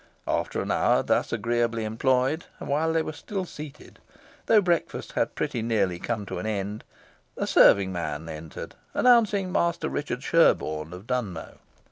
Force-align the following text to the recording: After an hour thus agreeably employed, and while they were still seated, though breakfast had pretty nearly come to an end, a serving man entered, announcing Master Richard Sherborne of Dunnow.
After 0.25 0.63
an 0.63 0.71
hour 0.71 1.03
thus 1.03 1.31
agreeably 1.31 1.83
employed, 1.83 2.45
and 2.59 2.67
while 2.67 2.91
they 2.91 3.03
were 3.03 3.13
still 3.13 3.45
seated, 3.45 3.99
though 4.47 4.59
breakfast 4.59 5.11
had 5.11 5.35
pretty 5.35 5.61
nearly 5.61 5.99
come 5.99 6.25
to 6.25 6.39
an 6.39 6.47
end, 6.47 6.83
a 7.37 7.45
serving 7.45 7.91
man 7.91 8.27
entered, 8.27 8.73
announcing 8.95 9.51
Master 9.51 9.89
Richard 9.89 10.23
Sherborne 10.23 10.91
of 10.91 11.05
Dunnow. 11.05 11.59